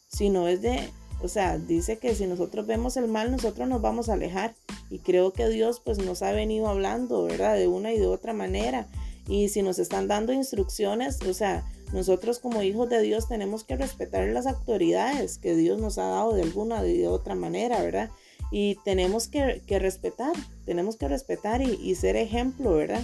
sino 0.06 0.46
es 0.46 0.62
de, 0.62 0.88
o 1.20 1.26
sea, 1.26 1.58
dice 1.58 1.98
que 1.98 2.14
si 2.14 2.28
nosotros 2.28 2.64
vemos 2.64 2.96
el 2.96 3.08
mal, 3.08 3.32
nosotros 3.32 3.68
nos 3.68 3.82
vamos 3.82 4.08
a 4.08 4.12
alejar. 4.12 4.54
Y 4.88 5.00
creo 5.00 5.32
que 5.32 5.48
Dios 5.48 5.82
pues 5.84 5.98
nos 5.98 6.22
ha 6.22 6.30
venido 6.30 6.68
hablando, 6.68 7.24
¿verdad? 7.24 7.56
De 7.56 7.66
una 7.66 7.92
y 7.92 7.98
de 7.98 8.06
otra 8.06 8.32
manera. 8.32 8.86
Y 9.26 9.48
si 9.48 9.62
nos 9.62 9.80
están 9.80 10.06
dando 10.06 10.32
instrucciones, 10.32 11.20
o 11.22 11.34
sea, 11.34 11.64
nosotros 11.92 12.38
como 12.38 12.62
hijos 12.62 12.88
de 12.88 13.02
Dios 13.02 13.26
tenemos 13.26 13.64
que 13.64 13.76
respetar 13.76 14.28
las 14.28 14.46
autoridades 14.46 15.38
que 15.38 15.56
Dios 15.56 15.80
nos 15.80 15.98
ha 15.98 16.04
dado 16.04 16.34
de 16.34 16.42
alguna 16.42 16.86
y 16.86 16.98
de 16.98 17.08
otra 17.08 17.34
manera, 17.34 17.82
¿verdad? 17.82 18.10
Y 18.50 18.76
tenemos 18.84 19.28
que, 19.28 19.62
respetar, 19.78 20.32
tenemos 20.64 20.96
que 20.96 21.08
respetar 21.08 21.62
y, 21.62 21.74
y 21.74 21.94
ser 21.94 22.16
ejemplo, 22.16 22.74
¿verdad? 22.74 23.02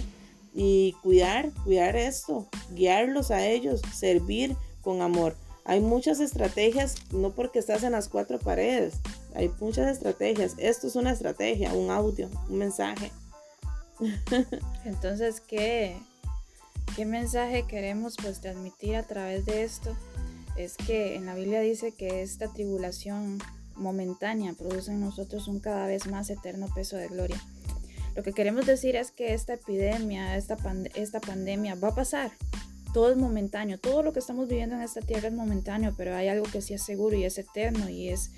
Y 0.53 0.95
cuidar, 1.03 1.51
cuidar 1.63 1.95
esto, 1.95 2.47
guiarlos 2.71 3.31
a 3.31 3.45
ellos, 3.45 3.81
servir 3.93 4.55
con 4.81 5.01
amor. 5.01 5.35
Hay 5.65 5.79
muchas 5.79 6.19
estrategias, 6.19 6.95
no 7.11 7.31
porque 7.31 7.59
estás 7.59 7.83
en 7.83 7.91
las 7.91 8.09
cuatro 8.09 8.39
paredes, 8.39 8.95
hay 9.35 9.51
muchas 9.59 9.89
estrategias. 9.89 10.55
Esto 10.57 10.87
es 10.87 10.95
una 10.95 11.11
estrategia, 11.11 11.73
un 11.73 11.91
audio, 11.91 12.29
un 12.49 12.57
mensaje. 12.57 13.11
Entonces, 14.85 15.41
¿qué, 15.41 15.95
qué 16.95 17.05
mensaje 17.05 17.65
queremos 17.67 18.15
pues 18.21 18.41
transmitir 18.41 18.95
a 18.95 19.03
través 19.03 19.45
de 19.45 19.63
esto? 19.63 19.95
Es 20.57 20.75
que 20.75 21.15
en 21.15 21.25
la 21.25 21.35
Biblia 21.35 21.61
dice 21.61 21.93
que 21.93 22.21
esta 22.21 22.51
tribulación 22.51 23.39
momentánea 23.81 24.53
produce 24.53 24.91
en 24.91 25.01
nosotros 25.01 25.47
un 25.47 25.59
cada 25.59 25.87
vez 25.87 26.07
más 26.07 26.29
eterno 26.29 26.67
peso 26.73 26.97
de 26.97 27.07
gloria. 27.07 27.41
Lo 28.15 28.23
que 28.23 28.33
queremos 28.33 28.65
decir 28.65 28.95
es 28.95 29.11
que 29.11 29.33
esta 29.33 29.53
epidemia, 29.53 30.35
esta, 30.35 30.57
pandemia 30.57 31.75
va 31.75 31.89
a 31.89 31.95
pasar, 31.95 32.31
todo 32.93 33.11
es 33.11 33.17
momentáneo, 33.17 33.79
todo 33.79 34.03
lo 34.03 34.11
que 34.11 34.19
estamos 34.19 34.49
viviendo 34.49 34.75
en 34.75 34.81
esta 34.81 35.01
tierra 35.01 35.29
es 35.29 35.33
momentáneo, 35.33 35.93
pero 35.97 36.15
hay 36.15 36.27
algo 36.27 36.45
que 36.45 36.61
sí 36.61 36.73
es 36.73 36.83
seguro 36.83 37.15
y 37.15 37.23
es 37.23 37.37
eterno 37.37 37.89
y 37.89 38.09
es, 38.09 38.31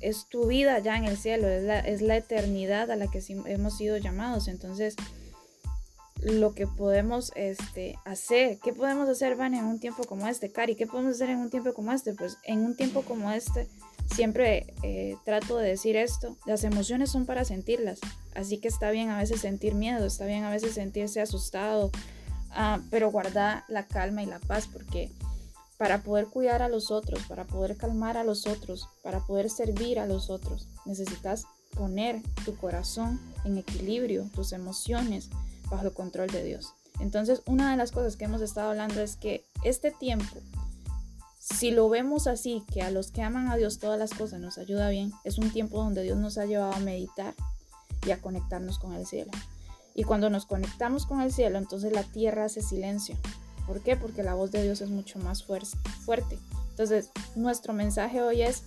es 0.00 0.26
tu 0.28 0.46
vida 0.46 0.78
ya 0.80 0.96
en 0.96 1.04
el 1.04 1.16
cielo, 1.16 1.48
es 1.48 1.62
la, 1.62 1.78
es 1.78 2.02
la 2.02 2.16
eternidad 2.16 2.90
a 2.90 2.96
la 2.96 3.08
que 3.08 3.22
hemos 3.46 3.76
sido 3.76 3.96
llamados. 3.98 4.48
Entonces, 4.48 4.96
lo 6.22 6.54
que 6.54 6.66
podemos 6.66 7.32
este, 7.34 7.98
hacer, 8.04 8.58
¿qué 8.62 8.72
podemos 8.72 9.08
hacer, 9.08 9.36
Van, 9.36 9.54
en 9.54 9.64
un 9.64 9.80
tiempo 9.80 10.04
como 10.04 10.28
este? 10.28 10.50
Cari, 10.50 10.76
¿qué 10.76 10.86
podemos 10.86 11.14
hacer 11.14 11.30
en 11.30 11.38
un 11.38 11.50
tiempo 11.50 11.74
como 11.74 11.92
este? 11.92 12.14
Pues 12.14 12.38
en 12.44 12.60
un 12.60 12.76
tiempo 12.76 13.02
como 13.02 13.30
este, 13.32 13.68
siempre 14.12 14.74
eh, 14.82 15.16
trato 15.24 15.56
de 15.56 15.68
decir 15.68 15.96
esto, 15.96 16.36
las 16.46 16.64
emociones 16.64 17.10
son 17.10 17.26
para 17.26 17.44
sentirlas, 17.44 18.00
así 18.34 18.58
que 18.58 18.68
está 18.68 18.90
bien 18.90 19.10
a 19.10 19.18
veces 19.18 19.40
sentir 19.40 19.74
miedo, 19.74 20.06
está 20.06 20.26
bien 20.26 20.44
a 20.44 20.50
veces 20.50 20.74
sentirse 20.74 21.20
asustado, 21.20 21.90
Ah, 22.54 22.80
pero 22.90 23.10
guarda 23.10 23.64
la 23.68 23.86
calma 23.86 24.22
y 24.22 24.26
la 24.26 24.38
paz 24.38 24.68
porque 24.70 25.10
para 25.78 26.02
poder 26.02 26.26
cuidar 26.26 26.62
a 26.62 26.68
los 26.68 26.90
otros, 26.90 27.24
para 27.26 27.44
poder 27.44 27.76
calmar 27.76 28.16
a 28.16 28.24
los 28.24 28.46
otros, 28.46 28.88
para 29.02 29.20
poder 29.20 29.50
servir 29.50 29.98
a 29.98 30.06
los 30.06 30.30
otros, 30.30 30.68
necesitas 30.84 31.44
poner 31.74 32.22
tu 32.44 32.54
corazón 32.56 33.18
en 33.44 33.56
equilibrio, 33.56 34.28
tus 34.34 34.52
emociones 34.52 35.30
bajo 35.70 35.86
el 35.86 35.92
control 35.92 36.28
de 36.28 36.44
Dios. 36.44 36.74
Entonces, 37.00 37.40
una 37.46 37.70
de 37.70 37.78
las 37.78 37.90
cosas 37.90 38.16
que 38.16 38.26
hemos 38.26 38.42
estado 38.42 38.70
hablando 38.70 39.00
es 39.00 39.16
que 39.16 39.44
este 39.64 39.90
tiempo, 39.90 40.36
si 41.42 41.72
lo 41.72 41.88
vemos 41.88 42.28
así, 42.28 42.62
que 42.72 42.82
a 42.82 42.92
los 42.92 43.10
que 43.10 43.20
aman 43.20 43.48
a 43.48 43.56
Dios 43.56 43.80
todas 43.80 43.98
las 43.98 44.14
cosas 44.14 44.38
nos 44.38 44.58
ayuda 44.58 44.90
bien, 44.90 45.12
es 45.24 45.38
un 45.38 45.50
tiempo 45.50 45.78
donde 45.78 46.04
Dios 46.04 46.16
nos 46.16 46.38
ha 46.38 46.46
llevado 46.46 46.72
a 46.72 46.78
meditar 46.78 47.34
y 48.06 48.12
a 48.12 48.20
conectarnos 48.20 48.78
con 48.78 48.94
el 48.94 49.06
cielo. 49.06 49.32
Y 49.92 50.04
cuando 50.04 50.30
nos 50.30 50.46
conectamos 50.46 51.04
con 51.04 51.20
el 51.20 51.32
cielo, 51.32 51.58
entonces 51.58 51.92
la 51.92 52.04
tierra 52.04 52.44
hace 52.44 52.62
silencio. 52.62 53.16
¿Por 53.66 53.80
qué? 53.80 53.96
Porque 53.96 54.22
la 54.22 54.34
voz 54.34 54.52
de 54.52 54.62
Dios 54.62 54.82
es 54.82 54.90
mucho 54.90 55.18
más 55.18 55.42
fuerte. 55.42 56.38
Entonces, 56.70 57.10
nuestro 57.34 57.72
mensaje 57.72 58.22
hoy 58.22 58.42
es, 58.42 58.62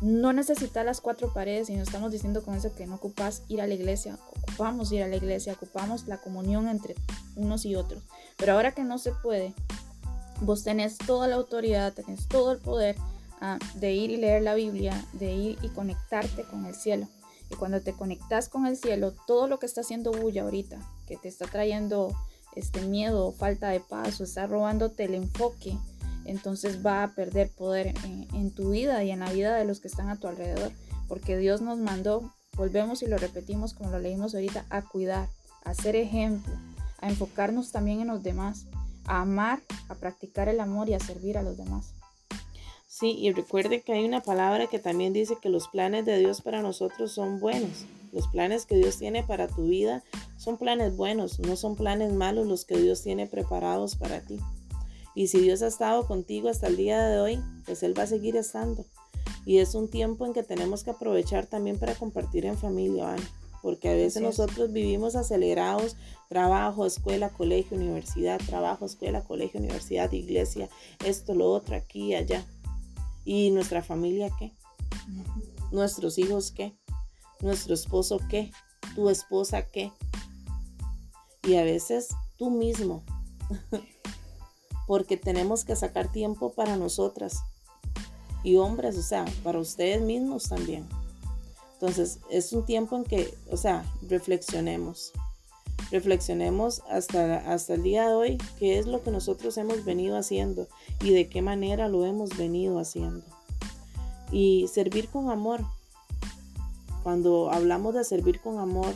no 0.00 0.32
necesitas 0.32 0.86
las 0.86 1.00
cuatro 1.00 1.32
paredes 1.34 1.70
y 1.70 1.76
no 1.76 1.82
estamos 1.82 2.12
diciendo 2.12 2.44
con 2.44 2.54
eso 2.54 2.72
que 2.72 2.86
no 2.86 2.94
ocupas 2.94 3.42
ir 3.48 3.60
a 3.60 3.66
la 3.66 3.74
iglesia, 3.74 4.16
ocupamos 4.36 4.92
ir 4.92 5.02
a 5.02 5.08
la 5.08 5.16
iglesia, 5.16 5.54
ocupamos 5.54 6.06
la 6.06 6.18
comunión 6.18 6.68
entre 6.68 6.94
unos 7.34 7.64
y 7.64 7.74
otros. 7.74 8.04
Pero 8.36 8.52
ahora 8.52 8.72
que 8.72 8.84
no 8.84 8.98
se 8.98 9.10
puede, 9.10 9.54
vos 10.42 10.64
tenés 10.64 10.98
toda 10.98 11.28
la 11.28 11.36
autoridad, 11.36 11.94
tenés 11.94 12.28
todo 12.28 12.52
el 12.52 12.58
poder 12.58 12.96
ah, 13.40 13.58
de 13.76 13.92
ir 13.92 14.10
y 14.10 14.16
leer 14.16 14.42
la 14.42 14.54
Biblia, 14.54 15.04
de 15.12 15.32
ir 15.32 15.58
y 15.62 15.68
conectarte 15.68 16.42
con 16.44 16.66
el 16.66 16.74
cielo. 16.74 17.08
Y 17.50 17.54
cuando 17.54 17.80
te 17.80 17.92
conectas 17.92 18.48
con 18.48 18.66
el 18.66 18.76
cielo, 18.76 19.12
todo 19.26 19.46
lo 19.46 19.58
que 19.58 19.66
está 19.66 19.82
haciendo 19.82 20.10
bulla 20.10 20.42
ahorita, 20.42 20.78
que 21.06 21.16
te 21.16 21.28
está 21.28 21.46
trayendo 21.46 22.14
este 22.56 22.82
miedo, 22.82 23.32
falta 23.32 23.68
de 23.68 23.80
paz 23.80 24.20
o 24.20 24.24
está 24.24 24.46
robándote 24.46 25.04
el 25.04 25.14
enfoque, 25.14 25.76
entonces 26.24 26.84
va 26.84 27.02
a 27.02 27.14
perder 27.14 27.50
poder 27.50 27.94
en, 28.04 28.50
tu 28.52 28.70
vida 28.70 29.02
y 29.04 29.10
en 29.10 29.20
la 29.20 29.32
vida 29.32 29.56
de 29.56 29.64
los 29.64 29.80
que 29.80 29.88
están 29.88 30.08
a 30.08 30.18
tu 30.18 30.28
alrededor. 30.28 30.72
Porque 31.08 31.36
Dios 31.36 31.60
nos 31.60 31.78
mandó, 31.78 32.32
volvemos 32.56 33.02
y 33.02 33.06
lo 33.06 33.18
repetimos 33.18 33.74
como 33.74 33.90
lo 33.90 33.98
leímos 33.98 34.34
ahorita, 34.34 34.64
a 34.70 34.82
cuidar, 34.82 35.28
a 35.64 35.74
ser 35.74 35.96
ejemplo, 35.96 36.54
a 37.00 37.08
enfocarnos 37.08 37.72
también 37.72 38.00
en 38.00 38.08
los 38.08 38.22
demás, 38.22 38.66
a 39.06 39.20
amar, 39.20 39.62
a 39.88 39.94
practicar 39.94 40.48
el 40.48 40.60
amor 40.60 40.88
y 40.88 40.94
a 40.94 41.00
servir 41.00 41.38
a 41.38 41.42
los 41.42 41.56
demás. 41.56 41.94
Sí, 42.88 43.16
y 43.18 43.32
recuerde 43.32 43.80
que 43.80 43.94
hay 43.94 44.04
una 44.04 44.22
palabra 44.22 44.66
que 44.66 44.78
también 44.78 45.12
dice 45.12 45.38
que 45.40 45.48
los 45.48 45.66
planes 45.68 46.04
de 46.04 46.18
Dios 46.18 46.42
para 46.42 46.62
nosotros 46.62 47.10
son 47.12 47.40
buenos. 47.40 47.86
Los 48.12 48.28
planes 48.28 48.66
que 48.66 48.76
Dios 48.76 48.98
tiene 48.98 49.22
para 49.22 49.48
tu 49.48 49.64
vida 49.64 50.04
son 50.36 50.58
planes 50.58 50.94
buenos, 50.94 51.40
no 51.40 51.56
son 51.56 51.74
planes 51.74 52.12
malos 52.12 52.46
los 52.46 52.66
que 52.66 52.76
Dios 52.76 53.02
tiene 53.02 53.26
preparados 53.26 53.96
para 53.96 54.20
ti. 54.20 54.38
Y 55.14 55.28
si 55.28 55.40
Dios 55.40 55.62
ha 55.62 55.68
estado 55.68 56.06
contigo 56.06 56.48
hasta 56.48 56.66
el 56.66 56.76
día 56.76 57.02
de 57.02 57.18
hoy, 57.18 57.40
pues 57.64 57.82
Él 57.82 57.98
va 57.98 58.02
a 58.02 58.06
seguir 58.06 58.36
estando. 58.36 58.84
Y 59.46 59.58
es 59.58 59.74
un 59.74 59.88
tiempo 59.88 60.26
en 60.26 60.34
que 60.34 60.42
tenemos 60.42 60.84
que 60.84 60.90
aprovechar 60.90 61.46
también 61.46 61.78
para 61.78 61.94
compartir 61.94 62.46
en 62.46 62.58
familia, 62.58 63.04
¿vale? 63.04 63.22
Porque 63.62 63.88
a 63.88 63.94
veces 63.94 64.20
nosotros 64.20 64.72
vivimos 64.72 65.14
acelerados, 65.14 65.96
trabajo, 66.28 66.84
escuela, 66.84 67.30
colegio, 67.30 67.76
universidad, 67.76 68.40
trabajo, 68.44 68.84
escuela, 68.84 69.22
colegio, 69.22 69.60
universidad, 69.60 70.10
iglesia, 70.12 70.68
esto, 71.04 71.34
lo 71.34 71.50
otro, 71.50 71.76
aquí 71.76 72.08
y 72.08 72.14
allá. 72.16 72.44
¿Y 73.24 73.50
nuestra 73.52 73.82
familia 73.82 74.30
qué? 74.38 74.52
¿Nuestros 75.70 76.18
hijos 76.18 76.50
qué? 76.50 76.76
¿Nuestro 77.40 77.74
esposo 77.74 78.18
qué? 78.28 78.50
¿Tu 78.94 79.08
esposa 79.08 79.62
qué? 79.62 79.92
Y 81.44 81.54
a 81.56 81.64
veces 81.64 82.08
tú 82.36 82.50
mismo. 82.50 83.04
Porque 84.86 85.16
tenemos 85.16 85.64
que 85.64 85.76
sacar 85.76 86.10
tiempo 86.10 86.52
para 86.52 86.76
nosotras. 86.76 87.38
Y 88.42 88.56
hombres, 88.56 88.98
o 88.98 89.02
sea, 89.02 89.24
para 89.44 89.60
ustedes 89.60 90.02
mismos 90.02 90.48
también. 90.48 90.88
Entonces, 91.82 92.20
es 92.30 92.52
un 92.52 92.64
tiempo 92.64 92.94
en 92.94 93.02
que, 93.02 93.34
o 93.50 93.56
sea, 93.56 93.84
reflexionemos. 94.08 95.10
Reflexionemos 95.90 96.80
hasta, 96.88 97.38
hasta 97.52 97.74
el 97.74 97.82
día 97.82 98.06
de 98.06 98.14
hoy 98.14 98.38
qué 98.60 98.78
es 98.78 98.86
lo 98.86 99.02
que 99.02 99.10
nosotros 99.10 99.56
hemos 99.56 99.84
venido 99.84 100.16
haciendo 100.16 100.68
y 101.02 101.10
de 101.10 101.28
qué 101.28 101.42
manera 101.42 101.88
lo 101.88 102.06
hemos 102.06 102.36
venido 102.36 102.78
haciendo. 102.78 103.24
Y 104.30 104.68
servir 104.72 105.08
con 105.08 105.28
amor. 105.28 105.60
Cuando 107.02 107.50
hablamos 107.50 107.94
de 107.94 108.04
servir 108.04 108.38
con 108.40 108.60
amor, 108.60 108.94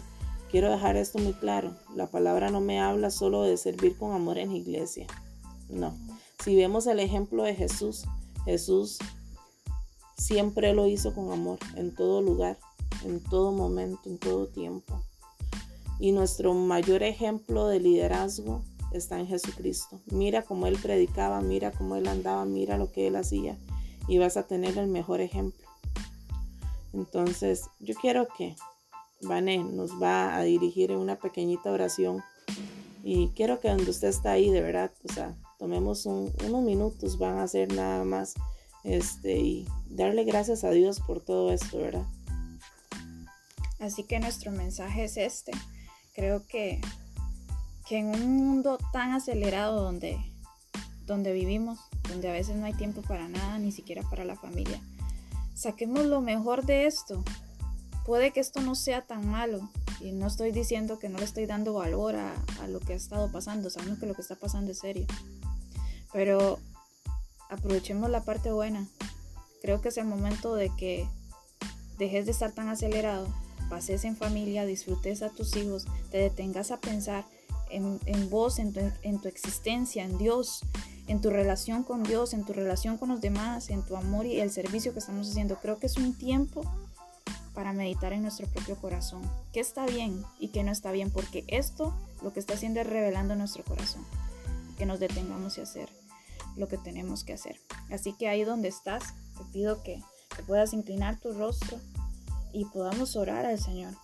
quiero 0.52 0.70
dejar 0.70 0.96
esto 0.96 1.18
muy 1.18 1.32
claro. 1.32 1.74
La 1.96 2.06
palabra 2.06 2.50
no 2.50 2.60
me 2.60 2.78
habla 2.78 3.10
solo 3.10 3.42
de 3.42 3.56
servir 3.56 3.96
con 3.96 4.12
amor 4.12 4.38
en 4.38 4.54
iglesia. 4.54 5.08
No. 5.68 5.92
Si 6.44 6.54
vemos 6.54 6.86
el 6.86 7.00
ejemplo 7.00 7.42
de 7.42 7.56
Jesús, 7.56 8.04
Jesús 8.44 8.98
siempre 10.16 10.72
lo 10.72 10.86
hizo 10.86 11.12
con 11.14 11.32
amor, 11.32 11.58
en 11.74 11.92
todo 11.92 12.22
lugar, 12.22 12.58
en 13.04 13.20
todo 13.20 13.52
momento, 13.52 14.08
en 14.08 14.18
todo 14.18 14.46
tiempo. 14.46 15.02
Y 15.98 16.12
nuestro 16.12 16.54
mayor 16.54 17.02
ejemplo 17.02 17.68
de 17.68 17.80
liderazgo 17.80 18.62
está 18.92 19.18
en 19.18 19.26
Jesucristo. 19.26 20.00
Mira 20.06 20.42
cómo 20.42 20.66
Él 20.66 20.78
predicaba, 20.80 21.40
mira 21.40 21.72
cómo 21.72 21.96
Él 21.96 22.06
andaba, 22.08 22.44
mira 22.44 22.78
lo 22.78 22.90
que 22.92 23.06
Él 23.06 23.16
hacía 23.16 23.56
y 24.08 24.18
vas 24.18 24.36
a 24.36 24.46
tener 24.46 24.78
el 24.78 24.88
mejor 24.88 25.20
ejemplo. 25.20 25.66
Entonces, 26.92 27.64
yo 27.80 27.94
quiero 27.94 28.26
que 28.36 28.56
Vané 29.22 29.58
nos 29.58 30.00
va 30.00 30.36
a 30.36 30.42
dirigir 30.42 30.90
en 30.90 30.98
una 30.98 31.16
pequeñita 31.16 31.70
oración 31.70 32.22
y 33.02 33.28
quiero 33.28 33.60
que 33.60 33.68
donde 33.68 33.90
usted 33.90 34.08
está 34.08 34.32
ahí, 34.32 34.50
de 34.50 34.60
verdad, 34.60 34.90
o 35.08 35.12
sea, 35.12 35.36
tomemos 35.58 36.06
unos 36.06 36.62
minutos, 36.62 37.18
van 37.18 37.38
a 37.38 37.44
hacer 37.44 37.72
nada 37.72 38.04
más 38.04 38.34
este 38.84 39.38
y 39.38 39.68
darle 39.88 40.24
gracias 40.24 40.64
a 40.64 40.70
Dios 40.70 41.00
por 41.00 41.20
todo 41.20 41.52
esto, 41.52 41.78
¿verdad? 41.78 42.06
Así 43.78 44.04
que 44.04 44.18
nuestro 44.20 44.52
mensaje 44.52 45.04
es 45.04 45.16
este 45.16 45.52
creo 46.16 46.46
que, 46.46 46.80
que 47.86 47.98
en 47.98 48.06
un 48.06 48.36
mundo 48.36 48.78
tan 48.90 49.12
acelerado 49.12 49.82
donde, 49.82 50.18
donde 51.04 51.34
vivimos, 51.34 51.78
donde 52.08 52.30
a 52.30 52.32
veces 52.32 52.56
no 52.56 52.64
hay 52.64 52.72
tiempo 52.72 53.02
para 53.02 53.28
nada, 53.28 53.58
ni 53.58 53.70
siquiera 53.70 54.02
para 54.08 54.24
la 54.24 54.34
familia, 54.34 54.80
saquemos 55.54 56.06
lo 56.06 56.22
mejor 56.22 56.64
de 56.64 56.86
esto. 56.86 57.22
Puede 58.06 58.32
que 58.32 58.40
esto 58.40 58.62
no 58.62 58.74
sea 58.74 59.02
tan 59.02 59.28
malo, 59.28 59.68
y 60.00 60.12
no 60.12 60.26
estoy 60.26 60.52
diciendo 60.52 60.98
que 60.98 61.10
no 61.10 61.18
le 61.18 61.24
estoy 61.24 61.44
dando 61.44 61.74
valor 61.74 62.16
a, 62.16 62.34
a, 62.62 62.66
lo 62.66 62.80
que 62.80 62.94
ha 62.94 62.96
estado 62.96 63.30
pasando, 63.30 63.68
sabemos 63.68 63.98
que 63.98 64.06
lo 64.06 64.14
que 64.14 64.22
está 64.22 64.36
pasando 64.36 64.72
es 64.72 64.78
serio. 64.78 65.06
Pero 66.12 66.58
aprovechemos 67.50 68.08
la 68.08 68.22
parte 68.22 68.52
buena. 68.52 68.86
Creo 69.60 69.82
que 69.82 69.88
es 69.88 69.98
el 69.98 70.06
momento 70.06 70.54
de 70.54 70.70
que 70.76 71.06
dejes 71.98 72.24
de 72.24 72.32
estar 72.32 72.52
tan 72.52 72.68
acelerado 72.68 73.26
pases 73.68 74.04
en 74.04 74.16
familia, 74.16 74.64
disfrutes 74.64 75.22
a 75.22 75.30
tus 75.30 75.56
hijos, 75.56 75.86
te 76.10 76.18
detengas 76.18 76.70
a 76.70 76.80
pensar 76.80 77.24
en, 77.70 78.30
vos, 78.30 78.58
en 78.58 78.72
tu, 78.72 78.80
en 79.02 79.20
tu 79.20 79.28
existencia, 79.28 80.04
en 80.04 80.18
Dios, 80.18 80.60
en 81.08 81.20
tu 81.20 81.30
relación 81.30 81.82
con 81.82 82.02
Dios, 82.02 82.32
en 82.34 82.44
tu 82.44 82.52
relación 82.52 82.98
con 82.98 83.08
los 83.08 83.20
demás, 83.20 83.70
en 83.70 83.82
tu 83.82 83.96
amor 83.96 84.26
y 84.26 84.40
el 84.40 84.50
servicio 84.50 84.92
que 84.92 85.00
estamos 85.00 85.28
haciendo. 85.28 85.56
Creo 85.60 85.78
que 85.78 85.86
es 85.86 85.96
un 85.96 86.14
tiempo 86.14 86.62
para 87.54 87.72
meditar 87.72 88.12
en 88.12 88.22
nuestro 88.22 88.46
propio 88.48 88.76
corazón. 88.76 89.22
¿Qué 89.52 89.60
está 89.60 89.86
bien 89.86 90.22
y 90.38 90.48
qué 90.48 90.62
no 90.62 90.72
está 90.72 90.92
bien? 90.92 91.10
Porque 91.10 91.44
esto 91.48 91.94
lo 92.22 92.32
que 92.32 92.40
está 92.40 92.54
haciendo 92.54 92.80
es 92.80 92.86
revelando 92.86 93.34
nuestro 93.34 93.64
corazón. 93.64 94.04
Que 94.76 94.86
nos 94.86 95.00
detengamos 95.00 95.56
y 95.58 95.62
hacer 95.62 95.88
lo 96.56 96.68
que 96.68 96.76
tenemos 96.76 97.24
que 97.24 97.32
hacer. 97.32 97.60
Así 97.90 98.12
que 98.12 98.28
ahí 98.28 98.44
donde 98.44 98.68
estás, 98.68 99.14
te 99.38 99.44
pido 99.52 99.82
que, 99.82 100.02
que 100.36 100.42
puedas 100.42 100.72
inclinar 100.72 101.18
tu 101.18 101.32
rostro 101.32 101.78
y 102.56 102.64
podamos 102.64 103.16
orar 103.16 103.44
al 103.44 103.58
Señor. 103.60 103.94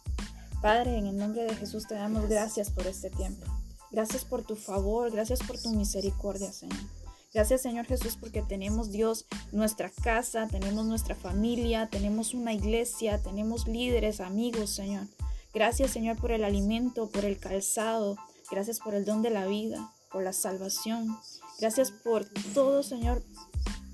Padre, 0.61 0.99
en 0.99 1.07
el 1.07 1.17
nombre 1.17 1.45
de 1.45 1.57
Jesús 1.57 1.87
te 1.89 1.95
damos 1.95 2.29
gracias 2.29 2.71
por 2.71 2.87
este 2.87 3.09
tiempo. 3.09 3.47
Gracias 3.91 4.25
por 4.25 4.43
tu 4.43 4.57
favor, 4.57 5.11
gracias 5.11 5.41
por 5.41 5.59
tu 5.59 5.71
misericordia, 5.71 6.53
Señor. 6.53 6.79
Gracias 7.33 7.63
Señor 7.63 7.87
Jesús 7.87 8.19
porque 8.21 8.43
tenemos 8.43 8.91
Dios 8.91 9.25
nuestra 9.53 9.89
casa, 9.89 10.49
tenemos 10.49 10.85
nuestra 10.85 11.15
familia, 11.15 11.89
tenemos 11.89 12.35
una 12.35 12.53
iglesia, 12.53 13.23
tenemos 13.23 13.67
líderes, 13.67 14.21
amigos, 14.21 14.71
Señor. 14.71 15.07
Gracias 15.55 15.91
Señor 15.91 16.19
por 16.19 16.31
el 16.31 16.45
alimento, 16.45 17.09
por 17.09 17.25
el 17.25 17.39
calzado. 17.39 18.19
Gracias 18.51 18.81
por 18.81 18.95
el 18.95 19.07
don 19.07 19.23
de 19.23 19.31
la 19.31 19.47
vida, 19.47 19.95
por 20.11 20.23
la 20.23 20.35
salvación. 20.35 21.17
Gracias 21.59 21.91
por 21.91 22.27
todo 22.53 22.83
Señor 22.83 23.23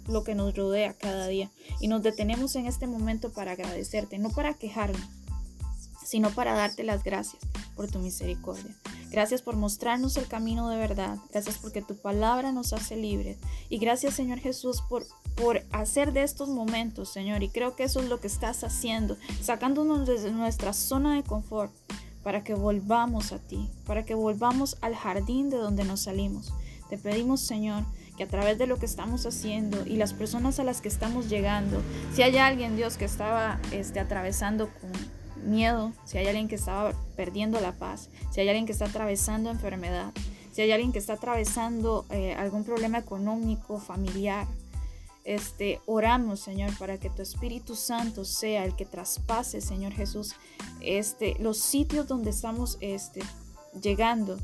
lo 0.09 0.25
que 0.25 0.35
nos 0.35 0.57
rodea 0.57 0.95
cada 0.95 1.27
día. 1.29 1.51
Y 1.81 1.89
nos 1.89 2.03
detenemos 2.03 2.57
en 2.57 2.67
este 2.67 2.87
momento 2.87 3.31
para 3.31 3.53
agradecerte, 3.53 4.19
no 4.19 4.31
para 4.31 4.55
quejarnos, 4.55 5.01
sino 6.05 6.31
para 6.31 6.55
darte 6.55 6.85
las 6.85 7.05
gracias 7.05 7.43
por 7.77 7.91
tu 7.91 7.99
misericordia. 7.99 8.75
Gracias 9.11 9.41
por 9.41 9.57
mostrarnos 9.57 10.17
el 10.17 10.27
camino 10.27 10.69
de 10.69 10.77
verdad. 10.77 11.19
Gracias 11.31 11.59
porque 11.59 11.83
tu 11.83 11.97
palabra 11.97 12.53
nos 12.53 12.73
hace 12.73 12.97
libres. 12.97 13.39
Y 13.69 13.79
gracias 13.79 14.15
Señor 14.15 14.39
Jesús 14.39 14.83
por, 14.89 15.07
por 15.35 15.63
hacer 15.71 16.13
de 16.13 16.23
estos 16.23 16.49
momentos, 16.49 17.11
Señor. 17.11 17.43
Y 17.43 17.49
creo 17.49 17.77
que 17.77 17.85
eso 17.85 18.01
es 18.01 18.09
lo 18.09 18.21
que 18.21 18.27
estás 18.27 18.65
haciendo, 18.65 19.17
sacándonos 19.41 20.07
de 20.07 20.31
nuestra 20.33 20.73
zona 20.73 21.15
de 21.15 21.23
confort 21.23 21.73
para 22.23 22.45
que 22.45 22.55
volvamos 22.55 23.33
a 23.33 23.39
ti, 23.39 23.71
para 23.87 24.05
que 24.05 24.15
volvamos 24.15 24.77
al 24.81 24.95
jardín 24.95 25.49
de 25.51 25.57
donde 25.57 25.85
nos 25.85 26.01
salimos. 26.01 26.53
Te 26.91 26.99
pedimos, 26.99 27.41
Señor, 27.41 27.85
que 28.19 28.25
a 28.25 28.29
través 28.29 28.59
de 28.59 28.67
lo 28.67 28.79
que 28.79 28.85
estamos 28.85 29.25
haciendo 29.27 29.87
y 29.87 29.97
las 29.97 30.13
personas 30.13 30.59
a 30.59 30.65
las 30.65 30.81
que 30.81 30.89
estamos 30.89 31.31
llegando, 31.31 31.81
si 32.13 32.23
hay 32.23 32.37
alguien, 32.37 32.77
Dios, 32.77 32.97
que 32.97 33.05
estaba 33.05 33.61
este, 33.71 34.01
atravesando 34.01 34.69
con 34.81 34.91
miedo, 35.49 35.93
si 36.05 36.19
hay 36.19 36.27
alguien 36.27 36.49
que 36.49 36.57
está 36.57 36.93
perdiendo 37.17 37.61
la 37.61 37.73
paz, 37.73 38.11
si 38.33 38.41
hay 38.41 38.49
alguien 38.49 38.67
que 38.67 38.73
está 38.73 38.87
atravesando 38.87 39.51
enfermedad, 39.51 40.13
si 40.51 40.63
hay 40.63 40.73
alguien 40.73 40.91
que 40.91 40.99
está 40.99 41.13
atravesando 41.13 42.07
eh, 42.11 42.35
algún 42.35 42.65
problema 42.65 42.99
económico, 42.99 43.79
familiar, 43.79 44.49
este, 45.23 45.81
oramos, 45.87 46.41
Señor, 46.41 46.77
para 46.77 46.99
que 46.99 47.11
tu 47.11 47.23
Espíritu 47.23 47.77
Santo 47.77 48.25
sea 48.25 48.65
el 48.65 48.75
que 48.75 48.85
traspase, 48.85 49.61
Señor 49.61 49.93
Jesús, 49.93 50.35
este, 50.81 51.37
los 51.39 51.59
sitios 51.59 52.09
donde 52.09 52.31
estamos 52.31 52.79
este, 52.81 53.21
llegando 53.81 54.39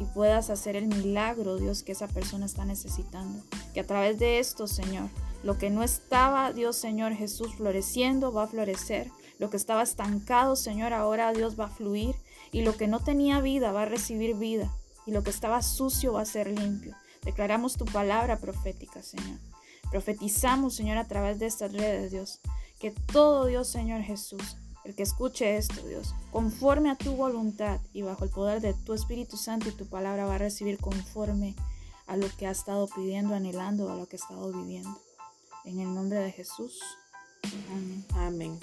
y 0.00 0.04
puedas 0.04 0.50
hacer 0.50 0.76
el 0.76 0.86
milagro, 0.86 1.56
Dios, 1.56 1.82
que 1.82 1.92
esa 1.92 2.08
persona 2.08 2.46
está 2.46 2.64
necesitando. 2.64 3.42
Que 3.74 3.80
a 3.80 3.86
través 3.86 4.18
de 4.18 4.38
esto, 4.38 4.66
Señor, 4.66 5.08
lo 5.42 5.58
que 5.58 5.70
no 5.70 5.82
estaba, 5.82 6.52
Dios 6.52 6.76
Señor 6.76 7.14
Jesús, 7.14 7.54
floreciendo, 7.56 8.32
va 8.32 8.44
a 8.44 8.48
florecer. 8.48 9.10
Lo 9.38 9.50
que 9.50 9.56
estaba 9.56 9.82
estancado, 9.82 10.56
Señor, 10.56 10.92
ahora 10.92 11.32
Dios 11.32 11.58
va 11.58 11.66
a 11.66 11.70
fluir. 11.70 12.16
Y 12.50 12.62
lo 12.62 12.76
que 12.76 12.88
no 12.88 13.00
tenía 13.00 13.40
vida 13.40 13.72
va 13.72 13.82
a 13.82 13.86
recibir 13.86 14.34
vida. 14.34 14.72
Y 15.06 15.12
lo 15.12 15.22
que 15.22 15.30
estaba 15.30 15.62
sucio 15.62 16.12
va 16.12 16.22
a 16.22 16.26
ser 16.26 16.48
limpio. 16.48 16.96
Declaramos 17.24 17.76
tu 17.76 17.84
palabra 17.84 18.38
profética, 18.38 19.02
Señor. 19.02 19.38
Profetizamos, 19.90 20.74
Señor, 20.74 20.98
a 20.98 21.06
través 21.06 21.38
de 21.38 21.46
estas 21.46 21.72
redes, 21.72 22.10
Dios. 22.10 22.40
Que 22.78 22.90
todo 22.90 23.46
Dios, 23.46 23.68
Señor 23.68 24.02
Jesús, 24.02 24.56
que 24.94 25.02
escuche 25.02 25.56
esto, 25.56 25.86
Dios, 25.86 26.14
conforme 26.32 26.90
a 26.90 26.96
tu 26.96 27.12
voluntad 27.12 27.80
y 27.92 28.02
bajo 28.02 28.24
el 28.24 28.30
poder 28.30 28.60
de 28.60 28.74
tu 28.74 28.94
Espíritu 28.94 29.36
Santo 29.36 29.68
y 29.68 29.72
tu 29.72 29.86
palabra 29.86 30.26
va 30.26 30.36
a 30.36 30.38
recibir 30.38 30.78
conforme 30.78 31.54
a 32.06 32.16
lo 32.16 32.28
que 32.36 32.46
ha 32.46 32.50
estado 32.50 32.88
pidiendo, 32.88 33.34
anhelando, 33.34 33.90
a 33.90 33.96
lo 33.96 34.06
que 34.06 34.16
ha 34.16 34.20
estado 34.20 34.52
viviendo. 34.52 34.98
En 35.64 35.80
el 35.80 35.94
nombre 35.94 36.18
de 36.18 36.32
Jesús. 36.32 36.80
Amén. 37.70 38.04
Amén. 38.14 38.58